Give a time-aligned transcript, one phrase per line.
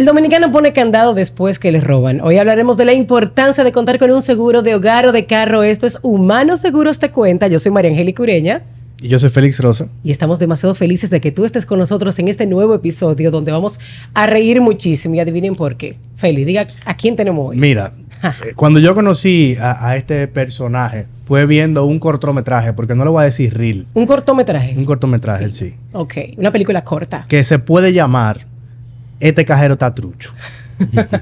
[0.00, 2.22] El dominicano pone candado después que le roban.
[2.22, 5.62] Hoy hablaremos de la importancia de contar con un seguro de hogar o de carro.
[5.62, 7.48] Esto es Humanos Seguros Te Cuenta.
[7.48, 8.62] Yo soy María Angélica Ureña.
[9.02, 9.88] Y yo soy Félix Rosa.
[10.02, 13.52] Y estamos demasiado felices de que tú estés con nosotros en este nuevo episodio donde
[13.52, 13.78] vamos
[14.14, 15.16] a reír muchísimo.
[15.16, 15.98] Y adivinen por qué.
[16.16, 17.58] Félix, diga a quién tenemos hoy.
[17.58, 23.04] Mira, eh, cuando yo conocí a, a, este personaje fue viendo un cortometraje, porque no
[23.04, 23.86] le voy a decir reel.
[23.92, 24.74] ¿Un cortometraje?
[24.78, 25.74] Un cortometraje, sí.
[25.92, 27.26] Ok, una película corta.
[27.28, 28.46] Que se puede llamar
[29.20, 30.32] Este cajero está trucho.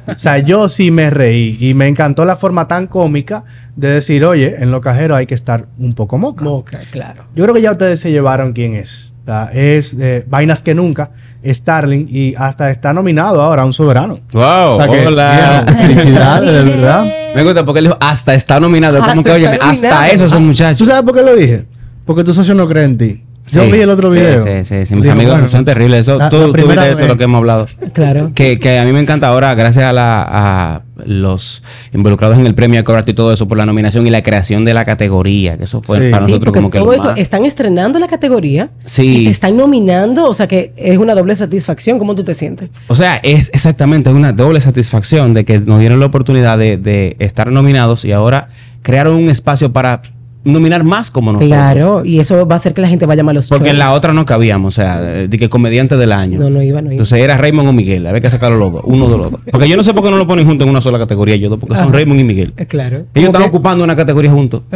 [0.06, 4.24] o sea, yo sí me reí y me encantó la forma tan cómica de decir,
[4.24, 6.44] oye, en los cajeros hay que estar un poco moca.
[6.44, 7.24] Moca, claro.
[7.34, 9.12] Yo creo que ya ustedes se llevaron quién es.
[9.22, 11.10] O sea, es eh, Vainas que Nunca,
[11.44, 14.20] Starling, y hasta está nominado ahora a un soberano.
[14.32, 14.42] ¡Wow!
[14.42, 15.64] O sea que, ¡Hola!
[15.76, 17.04] Felicidades, de verdad.
[17.34, 18.98] Me gusta porque él dijo, hasta está nominado.
[18.98, 20.86] Hasta Como que, oye, hasta eso son ¿Tú muchachos.
[20.88, 21.66] sabes por qué lo dije?
[22.06, 23.22] Porque tu socio no cree en ti.
[23.50, 24.44] Yo Sí, vi el otro video.
[24.44, 24.94] Sí, sí, sí.
[24.94, 26.00] Mis Digo, amigos bueno, son terribles.
[26.00, 27.66] Eso, la- tú, la tú viste eso, lo que hemos hablado.
[27.92, 28.30] Claro.
[28.34, 31.62] Que, que a mí me encanta ahora, gracias a, la, a los
[31.94, 34.74] involucrados en el premio Acrobat y todo eso, por la nominación y la creación de
[34.74, 36.10] la categoría, que eso fue Sí.
[36.10, 38.70] para nosotros como que lo más- están estrenando la categoría.
[38.84, 39.24] Sí.
[39.24, 41.98] Y están nominando, o sea que es una doble satisfacción.
[41.98, 42.70] ¿Cómo tú te sientes?
[42.88, 47.16] O sea, es exactamente una doble satisfacción de que nos dieron la oportunidad de, de
[47.18, 48.48] estar nominados y ahora
[48.82, 50.02] crearon un espacio para
[50.44, 51.50] nominar más como nosotros.
[51.50, 53.92] Claro, y eso va a hacer que la gente vaya a los Porque en la
[53.92, 56.38] otra no cabíamos, o sea, de que comediante del año.
[56.38, 56.92] No, no iba, no iba.
[56.92, 59.40] Entonces era Raymond o Miguel, había que sacarlo los dos, uno de los dos.
[59.50, 61.50] Porque yo no sé por qué no lo ponen juntos en una sola categoría, ellos
[61.50, 61.92] dos, porque son Ajá.
[61.92, 62.52] Raymond y Miguel.
[62.56, 63.04] Eh, claro.
[63.14, 64.62] Ellos están que- ocupando una categoría juntos.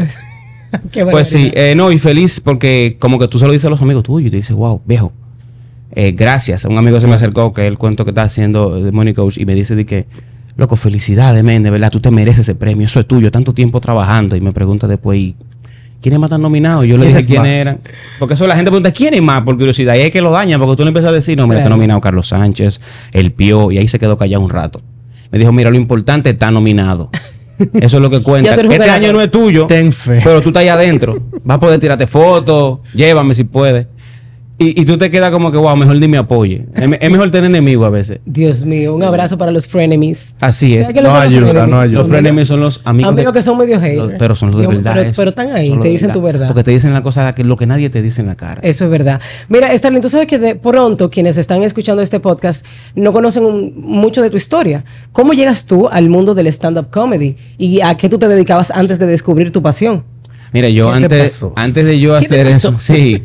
[0.91, 3.71] Qué Pues sí, eh, no, y feliz porque como que tú se lo dices a
[3.71, 5.13] los amigos tuyos y te dices, wow, viejo,
[5.95, 6.65] eh, gracias.
[6.65, 9.45] Un amigo se me acercó que el cuento que está haciendo de Money Coach y
[9.45, 10.07] me dice de que,
[10.57, 13.81] loco, felicidades, men, de verdad, tú te mereces ese premio, eso es tuyo, tanto tiempo
[13.83, 14.35] trabajando.
[14.35, 15.37] Y me pregunta después, ¿y
[16.03, 16.85] quiénes más están nominados?
[16.85, 17.49] Yo le dije ¿Quiénes más?
[17.49, 17.79] eran.
[18.19, 19.41] Porque eso la gente pregunta, ¿quiénes más?
[19.43, 19.95] Por curiosidad.
[19.95, 21.77] Y es que lo dañan, porque tú le empiezas a decir, no, mira, está Claro.
[21.77, 22.81] nominado Carlos Sánchez,
[23.13, 24.83] El Pío, y ahí se quedó callado un rato.
[25.31, 27.11] Me dijo, mira, lo importante está nominado.
[27.75, 28.55] Eso es lo que cuenta.
[28.55, 29.67] Este año no es tuyo.
[29.67, 30.21] Ten fe.
[30.23, 31.19] Pero tú estás ahí adentro.
[31.45, 33.87] Vas a poder tirarte fotos, llévame si puedes.
[34.63, 36.67] Y, y tú te quedas como que, wow, mejor ni me apoye.
[36.75, 38.21] Es, me- es mejor tener enemigos a veces.
[38.25, 40.37] Dios mío, un abrazo para los frenemies.
[40.41, 40.83] Así es.
[40.83, 41.69] ¿Sabes qué No ayuda, frenemies?
[41.71, 41.99] no ayuda.
[41.99, 43.13] Los frenemies son los amigos.
[43.13, 44.15] Amigos de- que son medio los- haters.
[44.19, 45.13] pero son los de verdad.
[45.17, 46.47] Pero, están ahí, te dicen tu verdad.
[46.47, 48.61] Porque te dicen la cosa que lo que nadie te dice en la cara.
[48.63, 49.21] Eso es verdad.
[49.49, 52.65] Mira, Starling, tú sabes que de pronto quienes están escuchando este podcast
[52.95, 54.85] no conocen un- mucho de tu historia.
[55.11, 57.35] ¿Cómo llegas tú al mundo del stand-up comedy?
[57.59, 60.05] ¿Y a qué tú te dedicabas antes de descubrir tu pasión?
[60.53, 63.23] Mira, yo ¿Qué te antes, antes de yo ¿Qué te hacer eso, sí,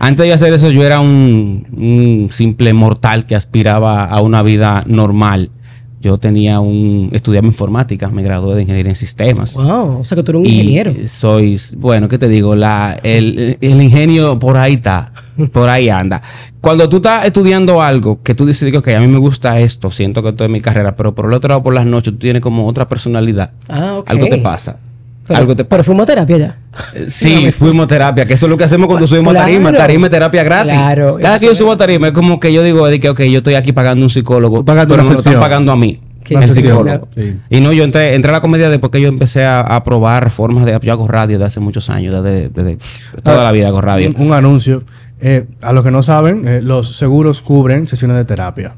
[0.00, 4.82] antes de hacer eso, yo era un, un simple mortal que aspiraba a una vida
[4.86, 5.50] normal.
[6.00, 9.52] Yo tenía un, estudiaba informática, me gradué de ingeniería en sistemas.
[9.52, 10.94] Wow, o sea que tú eres un ingeniero.
[11.06, 12.56] soy, bueno, ¿qué te digo?
[12.56, 15.12] La, el, el ingenio por ahí está,
[15.52, 16.22] por ahí anda.
[16.62, 20.22] Cuando tú estás estudiando algo que tú dices, ok, a mí me gusta esto, siento
[20.22, 22.40] que esto es mi carrera, pero por el otro lado, por las noches, tú tienes
[22.40, 23.50] como otra personalidad.
[23.68, 24.08] Ah, ok.
[24.08, 24.78] Algo te pasa.
[25.26, 25.86] Pero, algo te pero pasa.
[25.86, 26.58] fuimos terapia ya.
[26.94, 29.70] Eh, Sí, fuimos terapia, que eso es lo que hacemos cuando subimos a tarima.
[29.70, 29.84] Claro.
[29.84, 30.72] Tarima es terapia gratis.
[30.72, 33.20] Claro, Cada que yo subo a tarima es como que yo digo, de que, ok,
[33.22, 36.46] yo estoy aquí pagando un psicólogo, pagaste pero me lo están pagando a mí, el
[36.46, 36.54] sesión.
[36.78, 37.08] psicólogo.
[37.16, 37.36] Sí.
[37.50, 40.30] Y no, yo entré, entré a la comedia después que yo empecé a, a probar
[40.30, 40.78] formas de...
[40.80, 42.78] Yo hago radio desde hace muchos años, desde, desde
[43.22, 44.10] toda Ah, la vida hago radio.
[44.16, 44.84] Un, un anuncio.
[45.20, 48.74] Eh, a los que no saben, eh, los seguros cubren sesiones de terapia.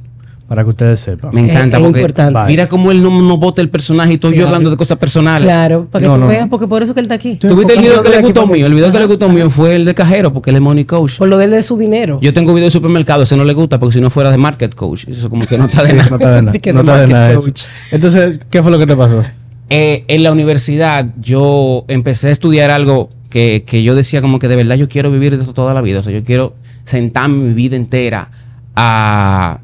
[0.53, 1.35] Para que ustedes sepan.
[1.35, 2.39] Me encanta es porque importante.
[2.47, 5.47] mira cómo él no, no bota el personaje y estoy yo hablando de cosas personales.
[5.47, 7.37] Claro, para que No, tú no, veas, porque por eso que él está aquí.
[7.37, 8.67] ¿Tuviste el video que le gustó mío?
[8.67, 11.17] El video que le gustó mío fue el de cajero, porque él es money coach.
[11.17, 12.19] Por lo de él de su dinero.
[12.21, 14.75] Yo tengo video de supermercado, ese no le gusta porque si no fuera de market
[14.75, 16.11] coach, eso como que no está de nada.
[16.11, 16.59] No está de nada.
[16.61, 17.43] Que no está de market nada eso.
[17.45, 17.63] coach.
[17.91, 19.25] Entonces, ¿qué fue lo que te pasó?
[19.71, 24.49] Eh, en la universidad yo empecé a estudiar algo que, que yo decía como que
[24.49, 26.01] de verdad yo quiero vivir de eso toda la vida.
[26.01, 28.29] O sea, yo quiero sentarme mi vida entera
[28.77, 29.61] a,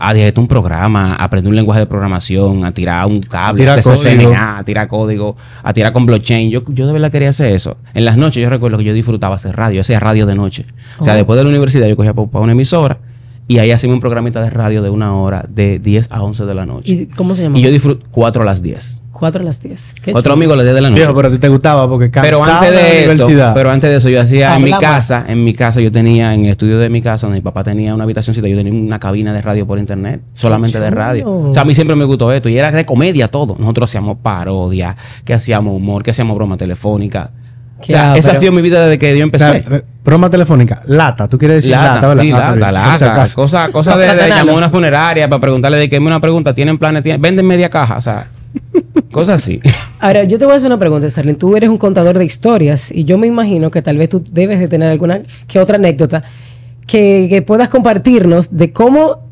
[0.00, 3.76] a directar un programa, a aprender un lenguaje de programación, a tirar un cable, tirar
[3.78, 4.30] a hacer código.
[4.32, 6.50] CNA, a tirar código, a tirar con blockchain.
[6.50, 7.76] Yo, yo de verdad quería hacer eso.
[7.94, 10.66] En las noches yo recuerdo que yo disfrutaba hacer radio, hacía radio de noche.
[10.98, 11.16] O sea, Oh.
[11.16, 12.98] después de la universidad yo cogía para una emisora
[13.48, 16.54] y ahí hacía un programita de radio de una hora de 10 a 11 de
[16.54, 16.92] la noche.
[16.92, 17.58] ¿Y cómo se llama?
[17.58, 19.02] Y yo disfruto 4 a las 10.
[19.10, 19.94] 4 a las 10.
[20.00, 20.34] Qué Otro chulo.
[20.34, 21.00] amigo a las 10 de la noche.
[21.00, 23.54] Viejo, pero a ti te gustaba porque Pero antes la de eso, universidad.
[23.54, 24.94] pero antes de eso yo hacía en mi Hablaba.
[24.94, 27.64] casa, en mi casa yo tenía en el estudio de mi casa donde mi papá
[27.64, 31.28] tenía una habitacióncita, yo tenía una cabina de radio por internet, solamente de radio.
[31.28, 33.56] O sea, a mí siempre me gustó esto y era de comedia todo.
[33.58, 34.94] Nosotros hacíamos parodia,
[35.24, 37.32] que hacíamos humor, que hacíamos broma telefónica.
[37.80, 39.64] O sea, esa ha sido mi vida desde que yo empecé.
[39.70, 40.82] eh, broma telefónica.
[40.86, 41.28] Lata.
[41.28, 42.22] Tú quieres decir lata, Lata, ¿verdad?
[42.22, 43.34] sí, Ah, lata, lata, si acaso.
[43.36, 46.54] cosa, cosa de, de llamar a una funeraria para preguntarle de qué me una pregunta,
[46.54, 47.02] ¿tienen planes?
[47.02, 47.20] ¿Tienen?
[47.22, 48.26] Venden media caja, o sea,
[49.12, 49.60] cosas así.
[50.00, 51.36] Ahora, yo te voy a hacer una pregunta, Starling.
[51.36, 54.58] Tú eres un contador de historias y yo me imagino que tal vez tú debes
[54.58, 56.22] de tener alguna que otra anécdota
[56.86, 59.28] que, que puedas compartirnos de cómo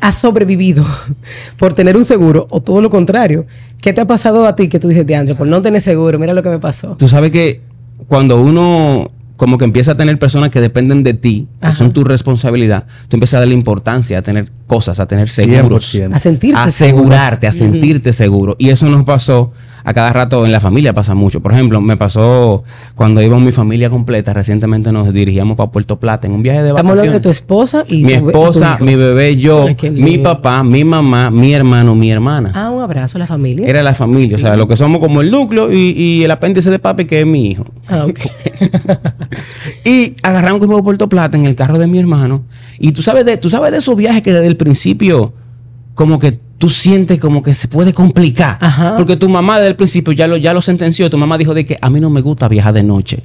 [0.00, 0.84] has sobrevivido
[1.58, 3.44] por tener un seguro o todo lo contrario.
[3.82, 6.16] ¿Qué te ha pasado a ti que tú dices, de André, por no tener seguro?
[6.16, 6.96] Mira lo que me pasó.
[6.96, 7.60] Tú sabes que
[8.06, 11.76] cuando uno como que empieza a tener personas que dependen de ti, que Ajá.
[11.76, 15.94] son tu responsabilidad, tú empiezas a darle importancia a tener cosas, a tener seguros.
[15.94, 16.14] 100%.
[16.14, 17.02] A sentirse a seguro.
[17.04, 18.56] asegurarte, a sentirte seguro.
[18.58, 19.52] Y eso nos pasó
[19.84, 21.40] a cada rato en la familia, pasa mucho.
[21.42, 22.62] Por ejemplo, me pasó
[22.94, 26.68] cuando iba mi familia completa, recientemente nos dirigíamos para Puerto Plata en un viaje de
[26.68, 27.36] Estamos hablando de tu vacaciones.
[27.38, 28.84] esposa y Mi y esposa, hijo.
[28.84, 32.52] mi bebé, yo, Ay, mi papá, mi mamá, mi hermano, mi hermana.
[32.54, 33.66] Ah, un abrazo a la familia.
[33.66, 36.70] Era la familia, o sea, lo que somos como el núcleo y, y el apéndice
[36.70, 37.64] de papi que es mi hijo.
[37.88, 38.20] Ah, ok.
[39.84, 42.42] Y agarramos que fuimos a Puerto Plata en el carro de mi hermano.
[42.82, 45.32] Y tú sabes de, tú sabes de esos viajes que desde el principio,
[45.94, 48.58] como que tú sientes como que se puede complicar.
[48.60, 48.96] Ajá.
[48.96, 51.08] Porque tu mamá desde el principio ya lo, ya lo sentenció.
[51.08, 53.22] Tu mamá dijo de que a mí no me gusta viajar de noche.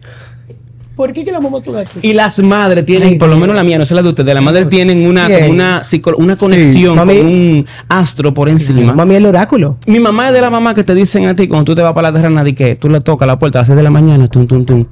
[0.95, 1.89] ¿Por qué que la mamá son así?
[2.01, 4.33] Y las madres tienen, Ay, por lo menos la mía, no sé la de ustedes,
[4.33, 5.81] las madres tienen una, como una,
[6.17, 8.93] una conexión Mami- con un astro por encima.
[8.93, 9.77] Mami, el oráculo.
[9.85, 11.93] Mi mamá es de la mamá que te dicen a ti cuando tú te vas
[11.93, 13.91] para la terrena, de que tú le tocas la puerta a las 6 de la
[13.91, 14.85] mañana, tum, tum, tum.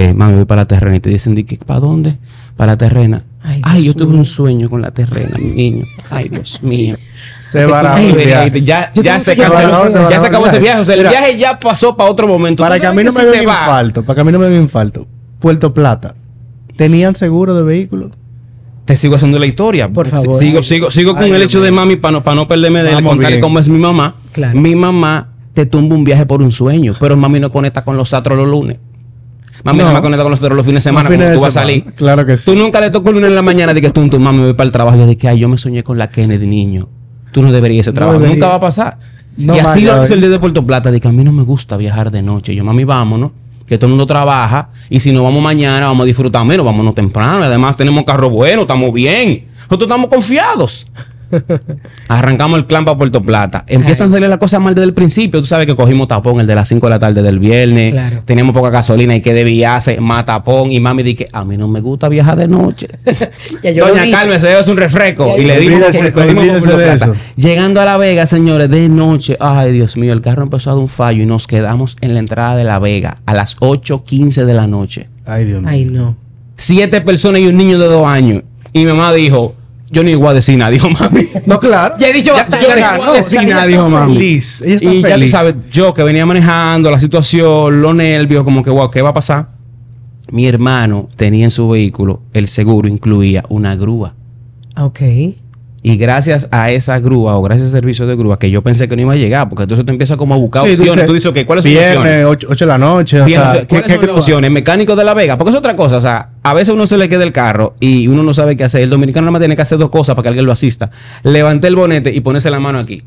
[0.00, 0.96] Eh, mami, voy para la terrena.
[0.96, 1.34] Y te dicen,
[1.66, 2.18] ¿para dónde?
[2.56, 3.24] Para la terrena.
[3.62, 5.84] Ay, yo tuve un sueño con la terrena, mi niño.
[6.08, 6.96] Ay, Dios mío.
[7.40, 8.62] Se viaje.
[8.62, 10.80] Ya, ya se acabó, ya se acabó ese viaje.
[10.80, 11.10] O sea, el Mira.
[11.10, 12.62] viaje ya pasó para otro momento.
[12.62, 14.56] Para que a mí no me va- infarto, para que a mí no me dé
[14.56, 15.06] un infarto.
[15.40, 16.14] Puerto Plata.
[16.76, 18.10] ¿Tenían seguro de vehículo?
[18.84, 19.88] Te sigo haciendo la historia.
[19.88, 20.38] Por favor.
[20.38, 23.02] Sigo, sigo, sigo con Ay, el hecho de mami para no, para no perderme de
[23.02, 24.14] contarle cómo es mi mamá.
[24.32, 24.58] Claro.
[24.58, 28.12] Mi mamá te tumba un viaje por un sueño, pero mami no conecta con los
[28.14, 28.76] astros los lunes.
[29.64, 31.60] Mami no, me conecta con los astros los fines de semana cuando tú vas a
[31.60, 31.84] salir.
[31.96, 32.44] Claro que sí.
[32.44, 34.52] Tú nunca le tocó el lunes en la mañana de que tú, tu mami, voy
[34.54, 34.96] para el trabajo.
[34.96, 36.88] Yo dije, ay, yo me soñé con la Kennedy, niño.
[37.32, 38.18] Tú no deberías ese No trabajo.
[38.18, 38.36] debería.
[38.36, 38.98] Nunca va a pasar.
[39.36, 40.16] No y así lo hizo eh.
[40.16, 40.98] el día de Puerto Plata.
[40.98, 42.54] Que a mí no me gusta viajar de noche.
[42.54, 43.32] Yo, mami, vámonos.
[43.66, 44.70] Que todo el mundo trabaja.
[44.88, 46.64] Y si no vamos mañana, vamos a disfrutar menos.
[46.64, 47.44] Vámonos temprano.
[47.44, 48.62] Además, tenemos carro bueno.
[48.62, 49.46] Estamos bien.
[49.64, 50.86] Nosotros estamos confiados.
[52.08, 53.64] Arrancamos el clan para Puerto Plata.
[53.66, 55.40] Empiezan a salir las cosas mal desde el principio.
[55.40, 57.92] Tú sabes que cogimos tapón el de las 5 de la tarde del viernes.
[57.92, 58.22] Claro.
[58.24, 60.72] Teníamos poca gasolina y que desviarse, más tapón.
[60.72, 62.88] Y mami dije, a mí no me gusta viajar de noche.
[63.62, 64.10] Ya yo lo Doña.
[64.18, 65.26] Carmen, se es un refresco.
[65.36, 67.04] Ya Y le dimos Olvídese- por- le dimos por olvídese Puerto de Plata.
[67.06, 67.14] eso.
[67.36, 69.36] Llegando a La Vega, señores, de noche.
[69.40, 72.20] Ay, Dios mío, el carro empezó a dar un fallo y nos quedamos en la
[72.20, 75.08] entrada de La Vega a las 8.15 de la noche.
[75.26, 75.68] Ay, Dios mío.
[75.70, 76.16] Ay, no.
[76.56, 78.42] Siete personas y un niño de dos años.
[78.72, 79.54] Y mi mamá dijo,
[79.90, 81.28] yo ni voy a decir nada, dijo mami.
[81.46, 81.96] No, claro.
[81.98, 84.14] Ya he dicho bastante, yo no voy a decir nada, dijo mami.
[84.14, 88.44] feliz, ella está y ya tú sabes, yo que venía manejando la situación, los nervios,
[88.44, 89.48] como que, wow, ¿qué va a pasar?
[90.30, 94.14] Mi hermano tenía en su vehículo, el seguro incluía una grúa.
[94.76, 95.00] Ok.
[95.90, 98.94] Y gracias a esa grúa o gracias al servicio de grúa, que yo pensé que
[98.96, 101.06] no iba a llegar, porque entonces tú empiezas como a buscar Sí, opciones.
[101.06, 102.02] Tú dices, ok, ¿cuáles son opciones?
[102.02, 103.20] Viernes, 8, de la noche.
[103.22, 104.14] O sea, ¿qué- ¿cuáles qué son las grúa?
[104.16, 104.50] opciones?
[104.50, 107.08] Mecánico de la Vega, porque es otra cosa, o sea, a veces uno se le
[107.08, 108.82] queda el carro y uno no sabe qué hacer.
[108.82, 110.90] El dominicano nada más tiene que hacer dos cosas para que alguien lo asista.
[111.22, 113.02] Levantar el bonete y ponerse la mano aquí.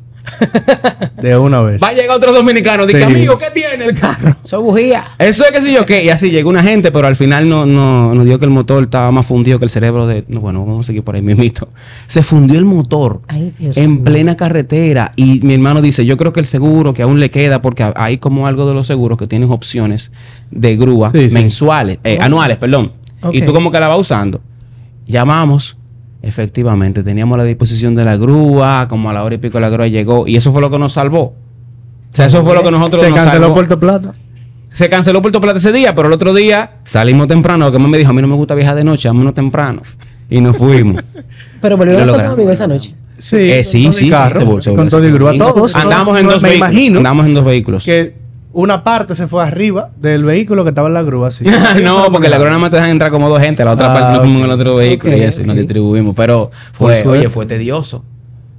[1.22, 1.82] De una vez.
[1.82, 3.04] Va a llegar otro dominicano, dice, Sí.
[3.04, 4.36] amigo, ¿qué tiene el carro?
[4.44, 5.06] Soy bujía.
[5.20, 6.04] Eso es que sí yo qué.
[6.04, 8.84] Y así llegó una gente, pero al final no, no, nos dio que el motor
[8.84, 10.24] estaba más fundido que el cerebro de.
[10.28, 11.70] no, bueno, vamos a seguir por ahí mismito.
[12.08, 15.12] Se fundió el motor Ay, Dios en plena carretera.
[15.16, 18.18] Y mi hermano dice: Yo creo que el seguro que aún le queda, porque hay
[18.18, 20.12] como algo de los seguros que tienen opciones
[20.52, 21.34] de grúa Sí, sí.
[21.36, 22.24] mensuales, eh, Ok.
[22.26, 22.92] anuales, perdón.
[23.32, 24.42] Y tú como que la vas usando.
[25.08, 25.78] Llamamos.
[26.22, 29.88] Efectivamente, teníamos la disposición de la grúa, como a la hora y pico la grúa
[29.88, 31.22] llegó, y eso fue lo que nos salvó.
[32.14, 33.56] O sea, eso fue lo que nosotros Se nos canceló salvó.
[33.56, 34.14] Puerto Plata.
[34.72, 37.72] Se canceló Puerto Plata ese día, pero el otro día salimos temprano.
[37.72, 39.82] Que me dijo, a mí no me gusta viajar de noche, vámonos temprano.
[40.30, 41.04] Y nos fuimos.
[41.62, 42.24] Pero volvieron a.
[42.30, 42.96] Domingo esa noche.
[43.18, 45.12] Sí, Eh, sí, con sí, todo y sí, carro, se vol- se con todo y
[45.12, 45.38] grúa.
[45.38, 45.76] Todos.
[45.76, 46.72] Andamos en dos me vehículos.
[46.72, 47.84] imagino Andamos en dos vehículos.
[47.84, 48.16] que
[48.54, 51.30] una parte se fue arriba del vehículo que estaba en la grúa.
[51.30, 51.44] Así.
[51.84, 53.64] no, porque la grúa nada más te dejan entrar como dos gente.
[53.66, 56.14] La otra Ah, parte nos fuimos en el otro vehículo y eso, y nos distribuimos.
[56.16, 58.04] Pero fue, oye, fue tedioso.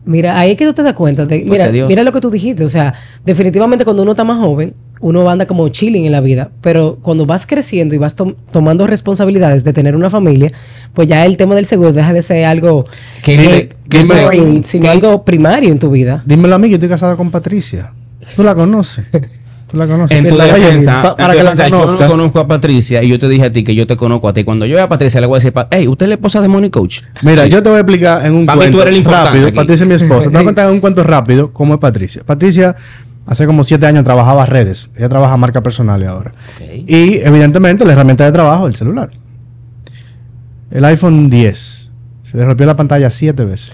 [0.04, 1.26] Mira, ahí es que tú te das cuenta.
[1.26, 1.88] de- mira, tedioso.
[1.88, 2.64] mira lo que tú dijiste.
[2.64, 2.94] O sea,
[3.24, 6.50] definitivamente cuando uno está más joven, uno anda como chilling en la vida.
[6.60, 10.50] Pero cuando vas creciendo y vas tom- tomando responsabilidades de tener una familia,
[10.92, 12.84] pues ya el tema del seguro deja de ser algo
[13.22, 16.22] Que eh, sino algo primario en tu vida.
[16.26, 17.92] Dímelo a mí, yo estoy casado con Patricia.
[18.34, 19.04] ¿Tú la conoces?
[19.72, 20.16] ¿Tú la conoces?
[20.16, 22.46] En tu Oye, defensa, pa- en para tu que la defensa, yo no conozco a
[22.46, 24.44] Patricia y yo te dije a ti que yo te conozco a ti.
[24.44, 26.48] Cuando yo vea a Patricia le voy a decir, hey, ¿usted es la esposa de
[26.48, 27.00] Money Coach?
[27.22, 29.46] Mira, yo te voy a explicar en un Para cuento tú eres el rápido.
[29.48, 29.56] aquí.
[29.56, 30.24] Patricia es mi esposa.
[30.24, 32.22] Te voy a contar en un cuento rápido cómo es Patricia.
[32.24, 32.76] Patricia
[33.26, 34.90] hace como siete años trabajaba redes.
[34.96, 36.32] Ella trabaja marca personal ahora.
[36.56, 36.88] Ok.
[36.88, 39.08] Y evidentemente la herramienta de trabajo el celular.
[40.70, 41.92] El iPhone 10.
[42.24, 43.72] Se le rompió la pantalla siete veces.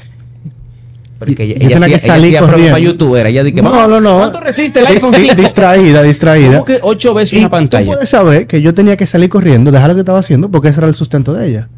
[1.19, 2.71] Porque Y- ella, y yo ella, tenía que ella salir corriendo.
[2.73, 3.27] para youtuber.
[3.27, 4.19] Ella dije, No, "Vamos, no, no.
[4.19, 5.35] ¿Cuánto resiste el iPhone di- 5?
[5.35, 6.53] distraída, distraída.
[6.53, 7.87] ¿Cómo que ocho veces Y una tú pantalla?
[7.87, 10.79] puedes saber que yo tenía que salir corriendo, dejar lo que estaba haciendo, porque ese
[10.81, 11.69] era el sustento de ella.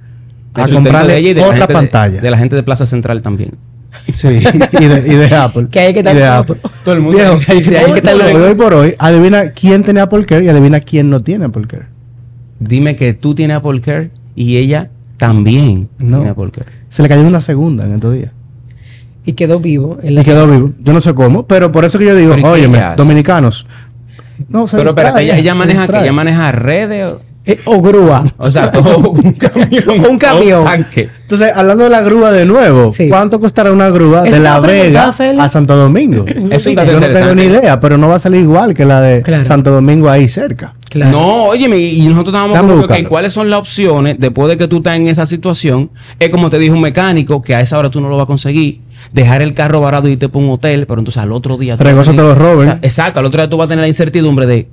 [0.57, 2.21] El A comprarle de ella y de la otra gente de- pantalla.
[2.21, 3.53] De, la gente de Plaza Central también.
[4.13, 5.67] Sí, y de, y de Apple.
[5.71, 6.57] Que hay que estar Y de Apple.
[6.85, 8.49] Todo el mundo Viejo, dice, "Ay, sí, hay que hoy, estar por hoy, con hoy
[8.51, 8.57] eso".
[8.59, 11.87] por hoy, adivina quién tiene Apple Care y adivina quién no tiene Apple Care.
[12.59, 16.19] Dime que tú tienes Apple Care y ella también No.
[16.19, 16.67] tiene Apple Care.
[16.89, 18.31] Se le cayó una segunda en estos días.
[19.25, 19.99] Y quedó vivo.
[20.03, 20.71] En Y quedó vivo.
[20.83, 23.67] Yo no sé cómo, pero por eso que yo digo, Pero ¿y qué óyeme, dominicanos.
[24.49, 28.25] No, se Pero espérate, ella, maneja que ella maneja redes o, Eh, o grúa.
[28.39, 30.65] o sea, o un camión, Un camión.
[30.97, 33.09] Entonces, hablando de la grúa de nuevo, Sí.
[33.11, 36.25] ¿cuánto costará una grúa Eso de La Vega a Santo Domingo?
[36.27, 38.73] Es un Sí, dato Yo no tengo ni idea, pero no va a salir igual
[38.75, 39.45] que la de Claro.
[39.45, 40.75] Santo Domingo ahí cerca.
[40.89, 41.13] Claro.
[41.13, 44.97] No, óyeme, y nosotros estábamos que, ¿cuáles son las opciones después de que tú estás
[44.97, 45.89] en esa situación?
[46.19, 48.27] Es como te dijo un mecánico que a esa hora tú no lo vas a
[48.27, 48.81] conseguir,
[49.13, 51.77] dejar el carro varado y irte por un hotel, pero entonces al otro día...
[51.77, 52.69] tú Regoso te lo roben.
[52.69, 54.69] O sea, Exacto, al otro día tú vas a tener la incertidumbre de,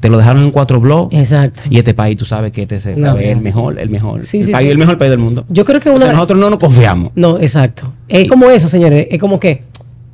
[0.00, 1.62] te lo dejaron en cuatro blogs Exacto.
[1.70, 4.24] y este país tú sabes que este es el, No, el mejor, el mejor.
[4.24, 4.72] Sí, el, sí, país, sí.
[4.72, 5.44] el mejor país del mundo.
[5.48, 6.06] Yo creo que O una.
[6.06, 7.12] sea, nosotros no nos confiamos.
[7.14, 7.92] No, exacto.
[8.08, 9.06] Es como eso, señores.
[9.10, 9.62] Es como que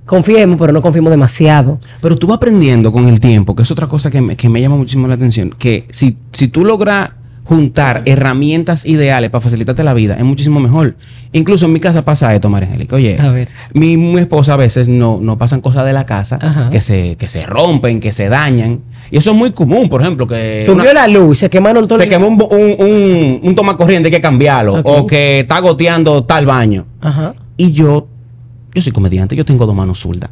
[0.05, 1.79] confiemos, pero no confiemos demasiado.
[2.01, 4.61] Pero tú vas aprendiendo con el tiempo, que es otra cosa que me, que me
[4.61, 7.11] llama muchísimo la atención, que si, si tú logras
[7.49, 10.97] juntar herramientas ideales para facilitarte la vida, es muchísimo mejor.
[11.33, 12.97] Incluso en mi casa pasa esto, María Angélica.
[12.97, 13.49] Oye, A ver.
[13.73, 16.69] mi, mi esposa a veces no, no pasan cosas de la casa Ajá.
[16.69, 18.81] que se, que se rompen, que se dañan.
[19.11, 20.65] Y eso es muy común, por ejemplo, que...
[20.67, 23.79] Subió una- la luz y se quemaron todos se quemó un, un, un, un toma
[23.79, 24.83] corriente, hay que cambiarlo.
[24.85, 26.85] O que está goteando tal baño.
[27.01, 27.35] Ajá.
[27.57, 28.09] Y yo,
[28.75, 30.29] yo soy comediante, yo tengo dos manos zurdas.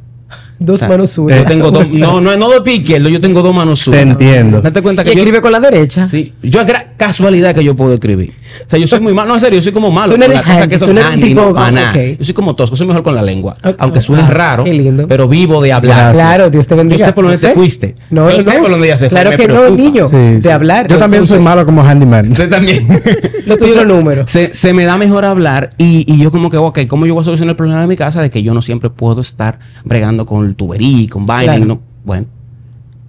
[0.59, 1.47] Dos O sea, manos Yo suyas.
[1.47, 4.03] tengo dos, no, no, no de pie izquierdo, yo tengo dos manos Te zurdas.
[4.03, 4.63] entiendo.
[4.63, 6.09] Date cuenta Y que yo, escribe con la derecha.
[6.09, 6.61] sí, yo
[6.97, 8.33] casualidad que yo puedo escribir.
[8.67, 10.13] O sea, yo soy muy malo, no, en serio, yo soy como malo.
[10.15, 11.91] Tú no con cosas que son tú no eres handy, tipo- no, para nada.
[11.91, 11.97] ok.
[12.19, 13.57] Yo soy como tosco, soy mejor con la lengua.
[13.65, 13.75] Ok.
[13.79, 15.07] Aunque suene Ah, raro, qué lindo.
[15.09, 16.13] pero vivo de hablar.
[16.15, 16.99] Claro, Dios te bendiga.
[16.99, 17.95] Yo sé por dónde te fuiste.
[18.11, 18.63] No, Yo no, sé no.
[18.63, 19.83] por dónde ella se fue, Claro me que no, preocupa.
[19.83, 20.09] niño.
[20.09, 20.49] Sí, de sí.
[20.49, 20.87] hablar.
[20.89, 22.31] Yo también soy malo como handyman.
[22.33, 22.87] Usted también.
[23.47, 24.31] Lo tuyo los números.
[24.31, 27.21] se, se me da mejor hablar y, y yo como que, ok, ¿cómo yo voy
[27.21, 28.21] a solucionar el problema de mi casa?
[28.21, 31.55] De que yo no siempre puedo estar bregando con tubería y con vaina.
[31.55, 31.67] y Claro.
[31.75, 32.27] no- bueno,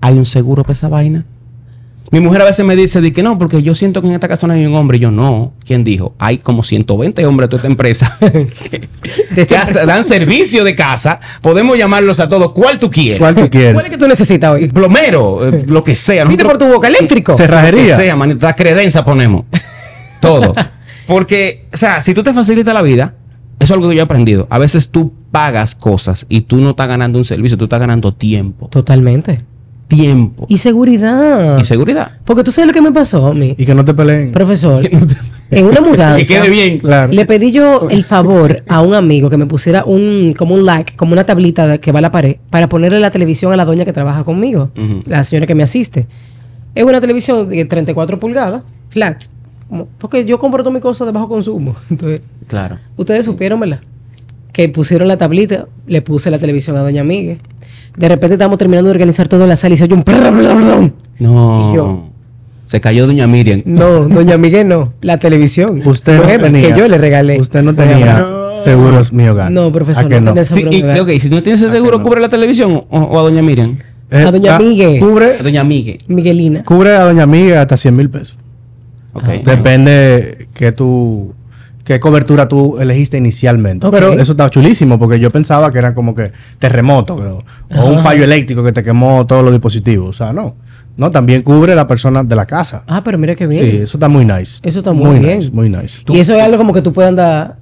[0.01, 1.25] ¿hay un seguro para esa vaina?
[2.09, 4.29] Mi mujer a veces me dice de que no, porque yo siento que en esta
[4.29, 4.97] casa no hay un hombre.
[4.97, 5.53] Y yo, no.
[5.65, 6.13] ¿Quién dijo?
[6.19, 8.17] Hay como 120 hombres de toda esta empresa
[9.35, 9.45] que,
[9.85, 11.19] dan servicio de casa.
[11.41, 12.53] Podemos llamarlos a todos.
[12.53, 13.19] ¿Cuál tú quieres?
[13.19, 13.73] ¿Cuál tú quieres?
[13.73, 14.69] ¿Cuál es que tú necesitas hoy?
[14.69, 16.23] Plomero, eh, lo que sea.
[16.25, 17.35] Pide Nosotros- por tu boca eléctrico.
[17.35, 17.97] Cerrajería.
[17.97, 19.43] que sea, manito, la credencia ponemos.
[20.21, 20.53] Todo.
[21.07, 23.15] Porque, o sea, si tú te facilitas la vida,
[23.59, 24.47] eso es algo que yo he aprendido.
[24.49, 28.13] A veces tú pagas cosas y tú no estás ganando un servicio, tú estás ganando
[28.13, 28.67] tiempo.
[28.69, 29.39] Totalmente.
[29.87, 30.45] Tiempo.
[30.49, 31.59] Y seguridad.
[31.59, 32.11] Y seguridad.
[32.25, 33.55] Porque tú sabes lo que me pasó a mí.
[33.57, 34.31] Y que no te peleen.
[34.33, 34.83] Profesor,
[35.51, 36.17] en una mudanza.
[36.17, 36.79] Que quede bien.
[36.79, 37.11] Claro.
[37.13, 40.95] Le pedí yo el favor a un amigo que me pusiera un, como un like,
[40.97, 43.63] como una tablita de- que va a la pared, para ponerle la televisión a la
[43.63, 44.71] doña que trabaja conmigo,
[45.05, 46.05] la señora que me asiste.
[46.75, 49.23] Es una televisión de 34 pulgadas, flat.
[49.97, 51.75] porque yo compro todas mis cosas de bajo consumo.
[51.89, 52.77] Entonces, Claro.
[52.97, 53.79] ustedes supieron, ¿verdad?
[54.51, 57.39] Que pusieron la tablita, le puse la televisión a doña Migue.
[57.97, 60.03] De repente estamos terminando de organizar todo en la sala y se oye un...
[60.03, 60.91] prrr, prrr, prrr.
[61.19, 61.71] No.
[61.71, 62.03] Y yo.
[62.65, 63.61] Se cayó doña Miriam.
[63.65, 65.81] No, doña Miguel no, la televisión.
[65.85, 66.73] Usted no tenía.
[66.73, 67.39] Que yo le regalé.
[67.39, 68.25] Usted no tenía
[68.63, 69.51] seguros mi hogar.
[69.51, 70.33] No, profesor, ¿A que no no?
[70.33, 72.03] tenía Sí, seguro y, ok, si no tienes ese ¿A que seguro, no?
[72.03, 73.77] ¿cubre la televisión o, o a doña Miriam?
[74.11, 74.99] Eh, A doña ah, Migue.
[74.99, 75.97] Cubre, A doña Migue.
[76.07, 76.63] Miguelina.
[76.63, 78.37] cubre a doña Migue hasta 100 mil pesos.
[79.13, 79.23] Ok.
[79.27, 79.37] Ah.
[79.55, 81.33] Depende que tú
[81.87, 83.87] qué cobertura tú elegiste inicialmente.
[83.89, 87.43] Pero eso está chulísimo porque yo pensaba que era como que terremoto o,
[87.79, 90.09] o un fallo eléctrico que te quemó todos los dispositivos.
[90.09, 90.55] O sea, no.
[90.97, 92.83] No, también cubre la persona de la casa.
[92.87, 93.83] Ah, pero mira qué Sí, bien.
[93.83, 94.59] eso está muy nice.
[94.63, 95.37] Eso está muy bien.
[95.37, 96.01] nice, muy nice.
[96.09, 97.57] y eso es algo como que tú puedas andar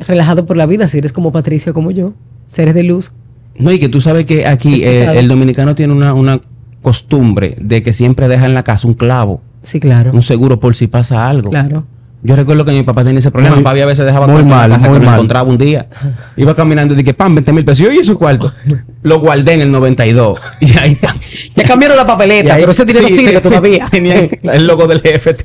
[0.00, 2.14] relajado por la vida si eres como Patricia como yo.
[2.46, 3.12] Seres de luz.
[3.58, 6.40] No, y que tú sabes que aquí eh, el dominicano tiene una, una
[6.82, 10.10] costumbre de que siempre deja en la casa un clavo, Sí, claro.
[10.12, 11.50] un seguro por si pasa algo.
[11.50, 11.84] Claro.
[12.22, 13.54] Yo recuerdo que mi papá tenía ese problema.
[13.54, 15.14] Muy- Mi papi a veces dejaba muy mal, la casa muy que me mal.
[15.16, 15.86] encontraba un día.
[16.36, 17.80] Iba caminando y dije, pam, 20 mil pesos.
[17.80, 18.52] Y yo, ¿y esos cuartos?
[19.02, 20.40] Lo guardé en el 92.
[20.60, 21.14] Y ahí está.
[21.54, 23.86] Ya cambiaron la papeleta, ahí- pero ese dinero sí, sirve todavía.
[23.90, 25.36] Tenía el logo del jefe.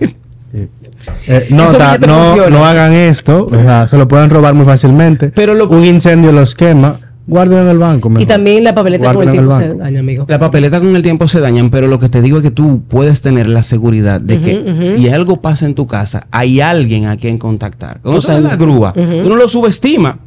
[1.27, 2.53] Eh, no, ta- billetes no, funcionan.
[2.53, 3.47] no hagan esto.
[3.47, 5.29] o sea, se lo pueden robar muy fácilmente.
[5.29, 6.95] Pero lo- un incendio los quema.
[7.31, 8.11] Guárdenlo en el banco.
[8.19, 9.83] Y también la papeleta con el tiempo en se el banco.
[9.83, 10.25] daña, amigo.
[10.27, 12.83] La papeleta con el tiempo se dañan, pero lo que te digo es que tú
[12.89, 17.15] puedes tener la seguridad de que si algo pasa en tu casa, hay alguien a
[17.15, 18.01] quien contactar.
[18.01, 19.25] Con eso de la grúa, Ujú.
[19.25, 20.19] uno lo subestima,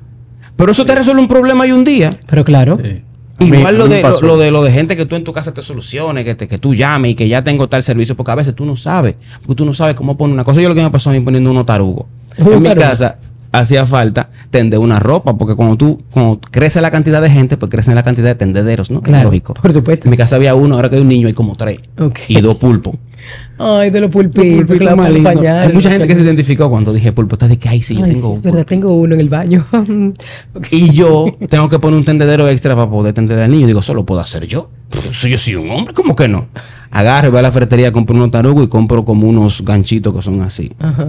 [0.57, 2.09] pero eso te resuelve un problema y un día.
[2.27, 2.79] Pero claro.
[2.83, 3.03] Sí.
[3.39, 5.53] A mí- Igual lo de, lo, de lo de gente que tú en tu casa
[5.53, 8.37] te solucione, que, te, que tú llames y que ya tengo tal servicio, porque a
[8.37, 10.63] veces tú no sabes, porque tú no sabes cómo poner una cosa.
[10.63, 12.07] Yo lo que me pasó a mí poniendo unos tarugos.
[12.39, 12.87] Un En mi tarugo.
[12.87, 13.19] casa
[13.55, 17.71] hacía falta tender una ropa, porque cuando tú, cuando crece la cantidad de gente, pues
[17.71, 19.01] crece la cantidad de tendederos, ¿no?
[19.01, 19.25] Claro.
[19.25, 19.55] Lógico.
[19.55, 20.07] Por supuesto.
[20.07, 21.81] En mi casa había uno, ahora que hay un niño hay como tres.
[22.29, 22.95] Y dos pulpos.
[23.59, 25.69] Ay, de los pulpitos, acompañaron.
[25.69, 27.37] Hay mucha gente que se identificó cuando dije pulpo.
[27.37, 28.69] Está de que, ay, sí, yo Ay, tengo sí, es verdad, pulpo.
[28.69, 29.65] tengo uno en el baño.
[30.71, 33.67] Y yo tengo que poner un tendedero extra para poder tender al niño.
[33.67, 34.71] Digo, ¿eso lo puedo hacer yo?
[35.13, 36.49] Si yo soy un hombre, ¿cómo que no?
[36.91, 40.43] Agarro, voy a la ferretería, compro unos tarugos y compro como unos ganchitos que son
[40.43, 40.73] así.
[40.79, 41.07] Ajá.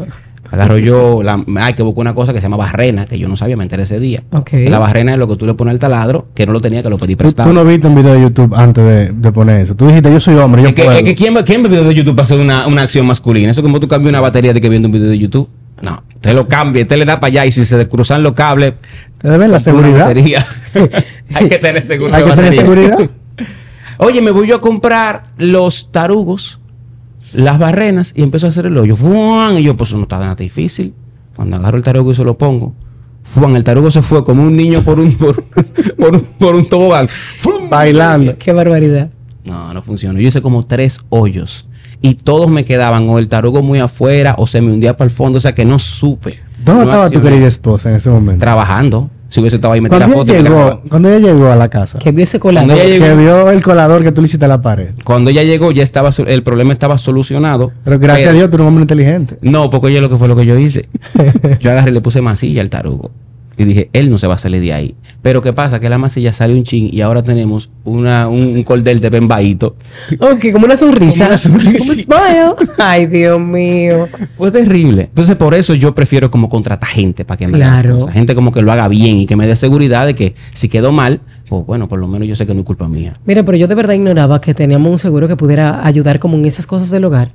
[0.52, 3.36] Agarro yo, la, hay que buscar una cosa que se llama barrena, que yo no
[3.36, 4.24] sabía, me enteré ese día.
[4.32, 4.50] Ok.
[4.52, 6.84] Que La barrena es lo que tú le pones al taladro, que no lo tenía,
[6.84, 7.50] que lo pedí prestado.
[7.50, 9.76] tú no viste un video de YouTube antes de, de poner eso.
[9.76, 10.98] Tú dijiste, yo soy hombre, yo es, que, puedo.
[10.98, 13.52] es que ¿quién, va- ¿quién ve video de YouTube para hacer una, una acción masculina?
[13.52, 15.50] Eso es como tú cambias una batería de que viendo un video de YouTube.
[15.82, 18.76] No, usted lo cambia, usted le da para allá y si se descruzan los cables,
[19.18, 20.06] Te deben la seguridad.
[20.08, 20.46] batería.
[21.34, 22.62] Hay que tener seguro Hay que tener batería.
[22.62, 23.00] seguridad.
[23.98, 26.60] Oye, me voy yo a comprar los tarugos,
[27.36, 28.96] las barrenas y empiezo a hacer el hoyo.
[28.96, 29.58] ¡Fuan!
[29.58, 30.94] Y yo, pues no está nada difícil.
[31.36, 32.74] Cuando agarro el tarugo y se lo pongo,
[33.24, 33.56] ¡fuan!
[33.56, 37.08] El tarugo se fue como un niño por un, por, por un, por un tobogán.
[37.40, 37.70] ¡Fum!
[37.70, 38.38] Bailando.
[38.38, 39.10] Qué barbaridad.
[39.44, 40.20] No, no funcionó.
[40.20, 41.68] Yo hice como tres hoyos
[42.02, 45.12] y todos me quedaban o el tarugo muy afuera o se me hundía para el
[45.12, 45.38] fondo.
[45.38, 46.40] O sea que no supe.
[46.64, 48.40] ¿Dónde No estaba tu querida esposa en ese momento?
[48.42, 49.10] Trabajando.
[49.30, 50.32] Si hubiese estado ahí, me Cuando foto.
[50.32, 52.68] y la llegó, cuando ella llegó a la casa, Que vio ese colado.
[52.68, 54.90] Cuando ella llegó- que vio el colador que tú le hiciste a la pared.
[55.04, 57.72] Cuando ella llegó, ya estaba el problema estaba solucionado.
[57.84, 59.38] Pero gracias Pero- a Dios, tú eres un hombre inteligente.
[59.42, 60.88] No, porque oye lo que fue lo que yo hice.
[61.60, 63.12] Yo agarré y le puse masilla al tarugo.
[63.58, 64.96] Y dije, él no se va a salir de ahí.
[65.22, 65.80] Pero ¿qué pasa?
[65.80, 69.76] Que la masilla sale un chin y ahora tenemos una, un, un cordel de bembaíto.
[70.20, 71.26] Ok, como una sonrisa.
[71.26, 71.94] Como una sonrisa.
[72.78, 74.08] Ay, Dios mío.
[74.38, 75.04] Fue terrible.
[75.04, 78.08] Entonces, por eso yo prefiero como contratar gente para que me haga Claro.
[78.08, 80.92] Gente como que lo haga bien y que me dé seguridad de que si quedó
[80.92, 83.14] mal, pues bueno, por lo menos yo sé que no es culpa mía.
[83.26, 86.46] Mira, pero yo de verdad ignoraba que teníamos un seguro que pudiera ayudar como en
[86.46, 87.32] esas cosas del hogar.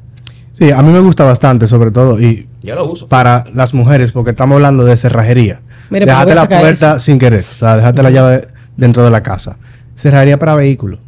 [0.52, 3.06] Sí, a mí me gusta bastante, sobre todo, y Yo lo uso.
[3.06, 5.60] para las mujeres, porque estamos hablando de cerrajería.
[5.90, 7.00] Mira, a la puerta eso.
[7.00, 9.56] sin querer, o sea, dejate la llave dentro de la casa.
[9.96, 10.98] Cerrajería para vehículos.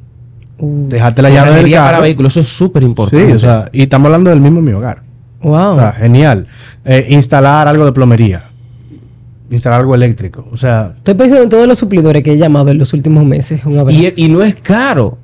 [0.59, 1.87] Uh, Dejate la llave del carro.
[1.87, 3.27] para vehículos, eso es súper importante.
[3.27, 5.03] Sí, o sea, y estamos hablando del mismo en mi hogar.
[5.41, 5.75] wow.
[5.75, 6.47] O sea, genial.
[6.85, 8.45] Eh, instalar algo de plomería.
[9.51, 10.47] Instalar algo eléctrico.
[10.51, 13.65] O sea, Estoy pensando en todos los suplidores que he llamado en los últimos meses.
[13.65, 13.99] Un abrazo.
[14.01, 15.19] y, y no es caro.